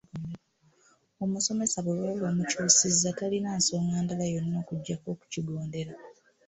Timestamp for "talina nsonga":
3.17-3.97